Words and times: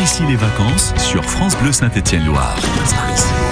ici 0.00 0.22
les 0.26 0.36
vacances 0.36 0.94
sur 0.96 1.24
France 1.24 1.56
Bleu 1.58 1.72
Saint-Étienne-Loire. 1.72 2.56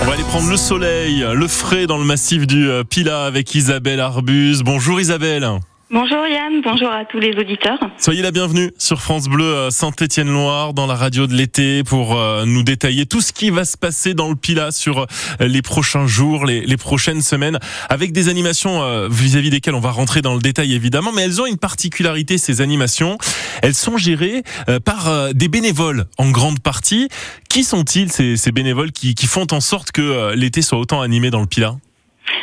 On 0.03 0.07
va 0.07 0.15
aller 0.15 0.23
prendre 0.23 0.49
le 0.49 0.57
soleil, 0.57 1.25
le 1.35 1.47
frais 1.47 1.87
dans 1.87 1.99
le 1.99 2.05
massif 2.05 2.47
du 2.47 2.69
euh, 2.69 2.85
Pila 2.85 3.25
avec 3.25 3.55
Isabelle 3.55 4.01
Arbuse. 4.01 4.63
Bonjour 4.63 4.99
Isabelle. 4.99 5.47
Bonjour 5.91 6.27
Yann, 6.27 6.61
bonjour 6.63 6.91
à 6.91 7.07
tous 7.07 7.19
les 7.19 7.31
auditeurs. 7.31 7.79
Soyez 7.97 8.21
la 8.21 8.31
bienvenue 8.31 8.73
sur 8.77 9.01
France 9.01 9.27
Bleu 9.27 9.47
euh, 9.47 9.71
Saint-Étienne-Loire 9.71 10.75
dans 10.75 10.87
la 10.87 10.95
radio 10.95 11.27
de 11.27 11.33
l'été 11.33 11.83
pour 11.83 12.15
euh, 12.15 12.45
nous 12.45 12.63
détailler 12.63 13.07
tout 13.07 13.23
ce 13.23 13.33
qui 13.33 13.49
va 13.49 13.65
se 13.65 13.79
passer 13.79 14.13
dans 14.13 14.29
le 14.29 14.37
Pila 14.37 14.71
sur 14.71 14.99
euh, 14.99 15.07
les 15.41 15.63
prochains 15.63 16.07
jours, 16.07 16.45
les, 16.45 16.77
prochaines 16.77 17.23
semaines, 17.23 17.59
avec 17.89 18.13
des 18.13 18.29
animations 18.29 19.09
vis-à-vis 19.09 19.49
desquelles 19.49 19.75
on 19.75 19.81
va 19.81 19.91
rentrer 19.91 20.21
dans 20.21 20.35
le 20.35 20.41
détail 20.41 20.75
évidemment, 20.75 21.11
mais 21.11 21.23
elles 21.23 21.41
ont 21.41 21.47
une 21.47 21.57
particularité 21.57 22.37
ces 22.37 22.61
animations. 22.61 23.17
Elles 23.63 23.75
sont 23.75 23.97
gérées 23.97 24.43
par 24.85 25.33
des 25.33 25.49
bénévoles 25.49 26.05
en 26.19 26.31
grande 26.31 26.61
partie. 26.61 27.09
Qui 27.49 27.65
sont-ils 27.65 28.13
ces, 28.13 28.37
ces 28.37 28.53
bénévoles 28.53 28.93
qui, 28.93 29.15
qui 29.15 29.27
font 29.27 29.47
en 29.53 29.61
sorte 29.61 29.91
que 29.93 30.35
l'été 30.35 30.61
soit 30.61 30.79
autant 30.79 31.01
animé 31.01 31.31
dans 31.31 31.41
le 31.41 31.47
Pila? 31.47 31.77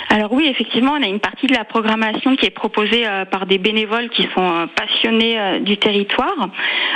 Alors 0.09 0.31
oui, 0.33 0.47
effectivement, 0.47 0.93
on 0.99 1.03
a 1.03 1.07
une 1.07 1.19
partie 1.19 1.47
de 1.47 1.53
la 1.53 1.65
programmation 1.65 2.35
qui 2.35 2.45
est 2.45 2.51
proposée 2.51 3.07
euh, 3.07 3.25
par 3.25 3.45
des 3.45 3.57
bénévoles 3.57 4.09
qui 4.09 4.23
sont 4.35 4.41
euh, 4.41 4.65
passionnés 4.67 5.39
euh, 5.39 5.59
du 5.59 5.77
territoire. 5.77 6.49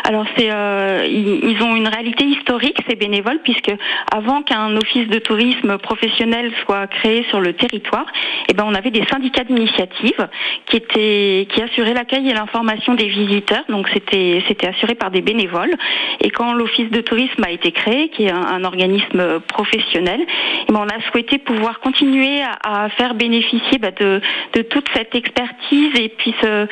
Alors 0.03 0.25
c'est, 0.37 0.47
ils, 0.47 1.57
ont 1.61 1.75
une 1.75 1.87
réalité 1.87 2.23
historique 2.23 2.77
ces 2.87 2.95
bénévoles 2.95 3.39
puisque 3.43 3.71
avant 4.11 4.41
qu'un 4.41 4.75
office 4.77 5.07
de 5.07 5.19
tourisme 5.19 5.77
professionnel 5.77 6.51
soit 6.63 6.87
créé 6.87 7.25
sur 7.29 7.41
le 7.41 7.53
territoire, 7.53 8.05
eh 8.47 8.53
ben 8.53 8.63
on 8.65 8.73
avait 8.73 8.91
des 8.91 9.05
syndicats 9.05 9.43
d'initiative 9.43 10.27
qui 10.65 10.77
étaient 10.77 11.47
qui 11.51 11.61
assuraient 11.61 11.93
l'accueil 11.93 12.29
et 12.29 12.33
l'information 12.33 12.93
des 12.93 13.07
visiteurs. 13.07 13.63
Donc 13.69 13.89
c'était 13.93 14.41
c'était 14.47 14.67
assuré 14.67 14.95
par 14.95 15.11
des 15.11 15.21
bénévoles. 15.21 15.75
Et 16.21 16.29
quand 16.29 16.53
l'office 16.53 16.89
de 16.89 17.01
tourisme 17.01 17.43
a 17.43 17.51
été 17.51 17.71
créé, 17.71 18.09
qui 18.09 18.25
est 18.25 18.31
un, 18.31 18.63
organisme 18.63 19.39
professionnel, 19.41 20.21
eh 20.67 20.71
ben 20.71 20.79
on 20.79 20.87
a 20.87 21.01
souhaité 21.11 21.37
pouvoir 21.37 21.79
continuer 21.79 22.41
à, 22.41 22.85
à 22.85 22.89
faire 22.99 23.15
bénéficier 23.15 23.77
bah, 23.79 23.91
de, 23.91 24.21
toute 24.69 24.85
cette 24.93 25.15
expertise 25.15 25.95
et 25.95 26.09
puis 26.09 26.33
ce, 26.41 26.67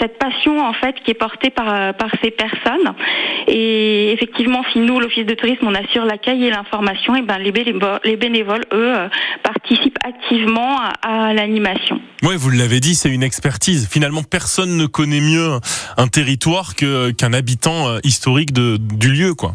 cette 0.00 0.18
passion 0.18 0.60
en 0.64 0.72
fait 0.72 0.96
qui 1.04 1.10
est 1.10 1.14
portée 1.14 1.50
par, 1.50 1.94
ces 2.22 2.30
personnes. 2.30 2.94
Et 3.46 4.12
effectivement, 4.12 4.64
si 4.72 4.78
nous, 4.78 4.98
l'Office 4.98 5.26
de 5.26 5.34
tourisme, 5.34 5.66
on 5.66 5.74
assure 5.74 6.04
l'accueil 6.04 6.46
et 6.46 6.50
l'information, 6.50 7.14
et 7.16 7.22
ben 7.22 7.38
les 7.38 7.52
bénévoles, 7.52 8.00
les 8.04 8.16
bénévoles, 8.16 8.64
eux, 8.72 8.96
euh, 8.96 9.08
participent 9.42 9.98
activement 10.04 10.78
à, 11.02 11.34
l'animation. 11.34 12.00
Oui, 12.22 12.34
vous 12.36 12.50
l'avez 12.50 12.80
dit, 12.80 12.94
c'est 12.94 13.10
une 13.10 13.22
expertise. 13.22 13.88
Finalement, 13.90 14.22
personne 14.22 14.76
ne 14.76 14.86
connaît 14.86 15.20
mieux 15.20 15.58
un 15.96 16.08
territoire 16.08 16.74
qu'un 16.74 17.32
habitant 17.32 17.88
euh, 17.88 17.98
historique 18.04 18.52
du 18.52 19.12
lieu, 19.12 19.34
quoi. 19.34 19.52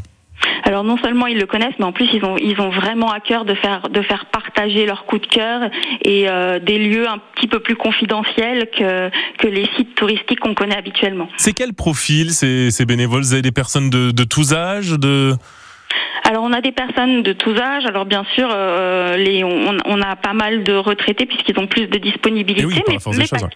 Alors 0.64 0.84
non 0.84 0.98
seulement 0.98 1.28
ils 1.28 1.38
le 1.38 1.46
connaissent, 1.46 1.76
mais 1.80 1.86
en 1.86 1.92
plus 1.92 2.08
ils 2.14 2.24
ont 2.24 2.38
ils 2.38 2.60
ont 2.62 2.70
vraiment 2.70 3.12
à 3.12 3.20
cœur 3.20 3.46
de 3.46 3.54
faire 3.54 3.90
de 3.90 4.02
faire 4.02 4.26
partager 4.26 4.86
leur 4.86 5.06
coup 5.06 5.20
de 5.20 5.28
cœur 5.28 5.70
et 6.02 6.30
euh, 6.30 6.60
des 6.60 6.80
lieux 6.80 7.08
un 7.08 7.20
petit 7.36 7.48
peu 7.48 7.60
plus 7.60 7.76
confidentiels 7.76 8.70
que 8.78 9.10
que 9.38 9.48
les 9.48 9.68
sites 9.76 9.96
touristiques 9.96 10.40
qu'on 10.40 10.54
connaît 10.54 10.78
habituellement. 10.78 11.28
C'est 11.38 11.54
quel 11.54 11.74
profil 11.74 12.32
ces, 12.32 12.72
ces 12.72 12.86
bénévoles? 12.86 13.24
Vous 13.24 13.34
avez 13.34 13.42
des 13.42 13.52
personnes 13.52 13.90
de, 13.90 14.12
de 14.12 14.24
tous 14.24 14.54
âges 14.54 14.92
de 14.92 15.34
alors 16.24 16.44
on 16.44 16.54
a 16.54 16.62
des 16.62 16.72
personnes 16.72 17.22
de 17.22 17.34
tous 17.34 17.56
âges. 17.58 17.86
Alors 17.86 18.06
bien 18.06 18.26
sûr, 18.36 18.50
euh, 18.52 19.18
les, 19.18 19.44
on, 19.44 19.78
on, 19.86 20.02
a 20.02 20.16
pas 20.16 20.34
mal 20.34 20.64
de 20.64 20.74
retraités 20.74 21.26
puisqu'ils 21.26 21.60
ont 21.60 21.68
plus 21.68 21.88
de 21.88 21.98
disponibilité, 21.98 22.62
eh 22.64 22.66
oui, 22.66 22.82
mais, 22.88 22.98
mais, 23.18 23.28
pas, 23.28 23.50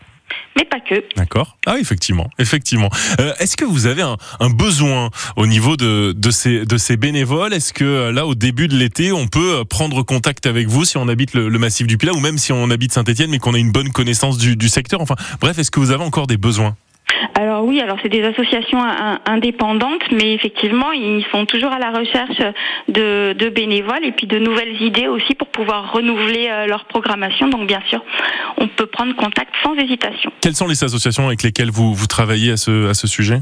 mais 0.57 0.65
pas 0.65 0.79
que. 0.81 1.03
D'accord. 1.15 1.57
Ah, 1.65 1.77
effectivement, 1.79 2.29
effectivement. 2.39 2.89
Euh, 3.19 3.33
Est-ce 3.39 3.55
que 3.55 3.63
vous 3.63 3.87
avez 3.87 4.01
un, 4.01 4.17
un, 4.39 4.49
besoin 4.49 5.09
au 5.37 5.47
niveau 5.47 5.77
de, 5.77 6.13
de, 6.15 6.31
ces, 6.31 6.65
de 6.65 6.77
ces 6.77 6.97
bénévoles? 6.97 7.53
Est-ce 7.53 7.73
que 7.73 7.85
euh, 7.85 8.11
là, 8.11 8.25
au 8.25 8.35
début 8.35 8.67
de 8.67 8.75
l'été, 8.75 9.11
on 9.11 9.27
peut 9.27 9.63
prendre 9.63 10.03
contact 10.03 10.45
avec 10.45 10.67
vous 10.67 10.83
si 10.83 10.97
on 10.97 11.07
habite 11.07 11.33
le, 11.33 11.47
le 11.47 11.59
massif 11.59 11.87
du 11.87 11.97
Pilat 11.97 12.13
ou 12.13 12.19
même 12.19 12.37
si 12.37 12.51
on 12.51 12.69
habite 12.69 12.91
Saint-Etienne 12.91 13.29
mais 13.29 13.39
qu'on 13.39 13.53
a 13.53 13.59
une 13.59 13.71
bonne 13.71 13.91
connaissance 13.91 14.37
du, 14.37 14.55
du 14.55 14.67
secteur? 14.67 14.99
Enfin, 14.99 15.15
bref, 15.39 15.57
est-ce 15.57 15.71
que 15.71 15.79
vous 15.79 15.91
avez 15.91 16.03
encore 16.03 16.27
des 16.27 16.37
besoins? 16.37 16.75
Alors 17.35 17.63
oui, 17.63 17.81
alors 17.81 17.97
c'est 18.01 18.09
des 18.09 18.23
associations 18.23 18.79
indépendantes, 19.25 20.03
mais 20.11 20.33
effectivement, 20.33 20.91
ils 20.91 21.25
sont 21.31 21.45
toujours 21.45 21.71
à 21.71 21.79
la 21.79 21.91
recherche 21.91 22.41
de, 22.87 23.49
bénévoles 23.49 24.03
et 24.03 24.11
puis 24.11 24.27
de 24.27 24.39
nouvelles 24.39 24.81
idées 24.81 25.07
aussi 25.07 25.35
pour 25.35 25.47
pouvoir 25.49 25.93
renouveler 25.93 26.49
leur 26.67 26.85
programmation. 26.85 27.47
Donc 27.49 27.67
bien 27.67 27.81
sûr, 27.89 28.03
on 28.57 28.67
peut 28.67 28.87
prendre 28.87 29.15
contact 29.15 29.51
sans 29.63 29.75
hésitation. 29.75 30.31
Quelles 30.41 30.55
sont 30.55 30.67
les 30.67 30.83
associations 30.83 31.27
avec 31.27 31.43
lesquelles 31.43 31.71
vous, 31.71 31.95
travaillez 32.07 32.51
à 32.51 32.57
ce 32.57 33.07
sujet? 33.07 33.39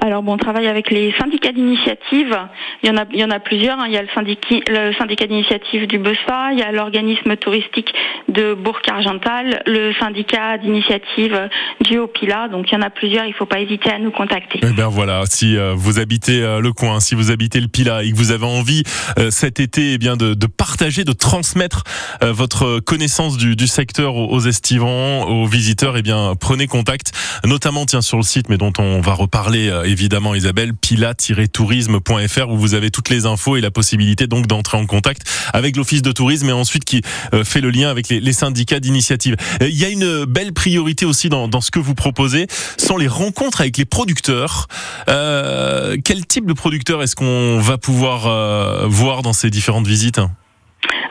Alors 0.00 0.22
bon, 0.22 0.34
on 0.34 0.36
travaille 0.36 0.68
avec 0.68 0.90
les 0.90 1.12
syndicats 1.18 1.52
d'initiative. 1.52 2.36
Il 2.82 2.88
y 2.88 2.92
en 2.92 2.96
a, 2.96 3.04
il 3.12 3.18
y 3.18 3.24
en 3.24 3.30
a 3.30 3.40
plusieurs. 3.40 3.78
Hein. 3.80 3.86
Il 3.88 3.92
y 3.92 3.96
a 3.96 4.02
le 4.02 4.08
syndicat, 4.14 4.58
le 4.68 5.26
d'initiative 5.26 5.86
du 5.86 5.98
BESA, 5.98 6.52
il 6.52 6.58
y 6.58 6.62
a 6.62 6.70
l'organisme 6.70 7.36
touristique 7.36 7.92
de 8.28 8.54
Bourg-Argental, 8.54 9.62
le 9.66 9.92
syndicat 9.94 10.58
d'initiative 10.58 11.48
du 11.80 11.98
Haut-Pila. 11.98 12.48
Donc 12.48 12.70
il 12.70 12.74
y 12.74 12.78
en 12.78 12.82
a 12.82 12.90
plusieurs. 12.90 13.24
Il 13.24 13.30
ne 13.30 13.34
faut 13.34 13.46
pas 13.46 13.60
hésiter 13.60 13.90
à 13.90 13.98
nous 13.98 14.10
contacter. 14.10 14.60
Eh 14.62 14.72
bien 14.72 14.88
voilà, 14.88 15.24
si 15.26 15.56
euh, 15.56 15.74
vous 15.76 15.98
habitez 15.98 16.42
euh, 16.42 16.60
le 16.60 16.72
coin, 16.72 17.00
si 17.00 17.14
vous 17.14 17.30
habitez 17.30 17.60
le 17.60 17.68
Pila 17.68 18.04
et 18.04 18.12
que 18.12 18.16
vous 18.16 18.30
avez 18.30 18.46
envie 18.46 18.84
euh, 19.18 19.30
cet 19.30 19.58
été, 19.58 19.94
eh 19.94 19.98
bien 19.98 20.16
de, 20.16 20.34
de, 20.34 20.46
partager, 20.46 21.04
de 21.04 21.12
transmettre 21.12 21.84
votre 22.22 22.80
connaissance 22.80 23.36
du, 23.36 23.56
du 23.56 23.66
secteur 23.66 24.14
aux, 24.14 24.28
aux, 24.28 24.40
estivants, 24.40 25.24
aux 25.24 25.46
visiteurs, 25.46 25.96
eh 25.96 26.02
bien 26.02 26.34
prenez 26.38 26.66
contact, 26.66 27.12
notamment 27.44 27.86
tiens 27.86 28.00
sur 28.00 28.16
le 28.16 28.22
site, 28.22 28.48
mais 28.48 28.56
dont 28.56 28.72
on 28.78 29.00
va 29.00 29.14
reparler 29.14 29.70
évidemment 29.90 30.34
Isabelle, 30.34 30.74
pila-tourisme.fr 30.74 32.48
où 32.48 32.56
vous 32.56 32.74
avez 32.74 32.90
toutes 32.90 33.08
les 33.08 33.26
infos 33.26 33.56
et 33.56 33.60
la 33.60 33.70
possibilité 33.70 34.26
donc 34.26 34.46
d'entrer 34.46 34.76
en 34.76 34.86
contact 34.86 35.22
avec 35.52 35.76
l'office 35.76 36.02
de 36.02 36.12
tourisme 36.12 36.48
et 36.48 36.52
ensuite 36.52 36.84
qui 36.84 37.02
euh, 37.34 37.44
fait 37.44 37.60
le 37.60 37.70
lien 37.70 37.90
avec 37.90 38.08
les, 38.08 38.32
syndicats 38.32 38.80
d'initiative. 38.80 39.36
Euh, 39.62 39.68
il 39.68 39.76
y 39.76 39.84
a 39.84 39.88
une 39.88 40.24
belle 40.24 40.52
priorité 40.52 41.06
aussi 41.06 41.28
dans, 41.28 41.48
dans, 41.48 41.60
ce 41.60 41.70
que 41.70 41.78
vous 41.78 41.94
proposez, 41.94 42.46
sont 42.76 42.96
les 42.96 43.08
rencontres 43.08 43.60
avec 43.60 43.76
les 43.76 43.84
producteurs. 43.84 44.68
Euh, 45.08 45.96
quel 46.04 46.26
type 46.26 46.46
de 46.46 46.52
producteurs 46.52 47.02
est-ce 47.02 47.16
qu'on 47.16 47.58
va 47.60 47.78
pouvoir 47.78 48.26
euh, 48.26 48.86
voir 48.86 49.22
dans 49.22 49.32
ces 49.32 49.50
différentes 49.50 49.86
visites? 49.86 50.20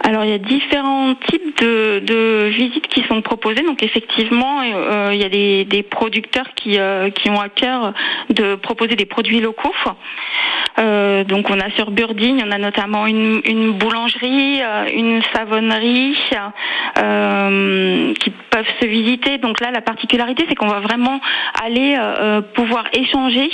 Alors 0.07 0.23
il 0.23 0.29
y 0.29 0.33
a 0.33 0.37
différents 0.37 1.15
types 1.15 1.61
de, 1.61 2.47
visites 2.47 2.87
qui 2.87 3.03
sont 3.09 3.21
proposées. 3.21 3.61
Donc 3.63 3.83
effectivement, 3.83 4.61
euh, 4.61 5.09
il 5.11 5.19
y 5.19 5.25
a 5.25 5.65
des, 5.65 5.83
producteurs 5.83 6.47
euh, 6.67 7.09
qui 7.09 7.29
ont 7.29 7.41
à 7.41 7.49
cœur 7.49 7.93
de 8.29 8.55
proposer 8.55 8.95
des 8.95 9.05
produits 9.05 9.41
locaux. 9.41 9.73
Euh, 10.79 11.23
donc 11.23 11.49
on 11.49 11.59
a 11.59 11.69
sur 11.71 11.91
Burdine, 11.91 12.43
on 12.45 12.51
a 12.51 12.57
notamment 12.57 13.07
une, 13.07 13.71
boulangerie, 13.71 14.61
euh, 14.61 14.85
une 14.93 15.21
savonnerie 15.33 16.15
euh, 16.97 18.13
qui 18.13 18.29
peuvent 18.51 18.69
se 18.79 18.85
visiter. 18.85 19.37
Donc 19.39 19.59
là, 19.59 19.71
la 19.71 19.81
particularité, 19.81 20.45
c'est 20.47 20.55
qu'on 20.55 20.67
va 20.67 20.79
vraiment 20.79 21.19
aller 21.63 21.97
pouvoir 22.53 22.85
échanger 22.93 23.49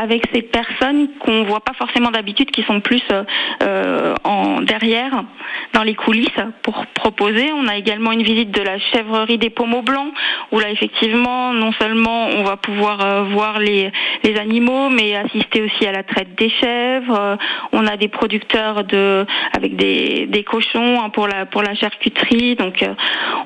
avec 0.00 0.24
ces 0.32 0.42
personnes 0.42 1.08
qu'on 1.20 1.44
voit 1.44 1.60
pas 1.60 1.72
forcément 1.74 2.10
d'habitude, 2.10 2.50
qui 2.50 2.62
sont 2.62 2.80
plus 2.80 3.02
en 4.24 4.60
derrière 4.60 5.24
dans 5.74 5.82
les 5.82 5.94
coulisses 5.94 6.28
pour 6.62 6.86
proposer. 6.86 7.52
On 7.52 7.66
a 7.68 7.76
également 7.76 8.12
une 8.12 8.22
visite 8.22 8.50
de 8.50 8.62
la 8.62 8.78
chèvrerie 8.78 9.38
des 9.38 9.50
pommeaux 9.50 9.82
blancs 9.82 10.12
où 10.50 10.58
là 10.58 10.70
effectivement 10.70 11.52
non 11.52 11.72
seulement 11.72 12.26
on 12.26 12.42
va 12.42 12.56
pouvoir 12.56 13.24
voir 13.24 13.58
les, 13.58 13.90
les 14.24 14.36
animaux 14.36 14.88
mais 14.90 15.14
assister 15.16 15.62
aussi 15.62 15.86
à 15.86 15.92
la 15.92 16.02
traite 16.02 16.34
chèvres. 16.48 17.18
Euh, 17.18 17.36
on 17.72 17.86
a 17.86 17.96
des 17.96 18.08
producteurs 18.08 18.84
de 18.84 19.26
avec 19.52 19.76
des, 19.76 20.26
des 20.26 20.44
cochons 20.44 21.00
hein, 21.00 21.10
pour 21.10 21.28
la 21.28 21.46
pour 21.46 21.62
la 21.62 21.74
charcuterie. 21.74 22.56
Donc 22.56 22.82
euh, 22.82 22.94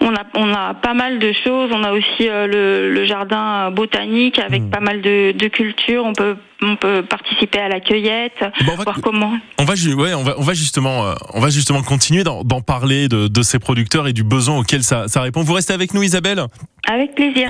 on 0.00 0.14
a 0.14 0.24
on 0.34 0.52
a 0.52 0.74
pas 0.74 0.94
mal 0.94 1.18
de 1.18 1.32
choses. 1.32 1.70
On 1.72 1.84
a 1.84 1.92
aussi 1.92 2.28
le, 2.28 2.92
le, 2.92 3.04
jardin 3.04 3.70
botanique 3.70 4.38
avec 4.38 4.62
mmh. 4.62 4.70
pas 4.70 4.80
mal 4.80 5.00
de, 5.00 5.32
de 5.32 5.48
cultures. 5.48 6.04
On 6.04 6.12
peut 6.12 6.36
on 6.62 6.76
peut 6.76 7.02
participer 7.02 7.58
à 7.58 7.68
la 7.68 7.80
cueillette, 7.80 8.40
bon, 8.40 8.72
on 8.72 8.76
va, 8.76 8.84
voir 8.84 9.00
comment. 9.02 9.34
On 9.58 9.64
va, 9.64 9.74
ouais, 9.74 10.14
on 10.14 10.22
va, 10.22 10.36
on 10.38 10.42
va 10.42 10.54
justement, 10.54 11.14
on 11.34 11.40
va 11.40 11.50
justement 11.50 11.82
continuer 11.82 12.24
d'en 12.24 12.60
parler 12.62 13.08
de, 13.08 13.28
de, 13.28 13.42
ces 13.42 13.58
producteurs 13.58 14.08
et 14.08 14.14
du 14.14 14.24
besoin 14.24 14.58
auquel 14.58 14.82
ça, 14.82 15.06
ça 15.06 15.20
répond. 15.20 15.42
Vous 15.42 15.52
restez 15.52 15.74
avec 15.74 15.92
nous, 15.92 16.02
Isabelle? 16.02 16.46
Avec 16.88 17.14
plaisir. 17.14 17.44